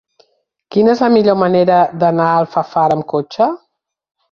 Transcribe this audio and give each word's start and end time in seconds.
Quina 0.75 0.89
és 0.93 1.03
la 1.05 1.09
millor 1.15 1.37
manera 1.41 1.77
d'anar 2.05 2.27
a 2.31 2.41
Alfafara 2.41 2.99
amb 2.99 3.09
cotxe? 3.15 3.53